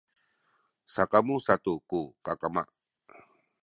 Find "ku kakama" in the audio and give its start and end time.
1.89-2.63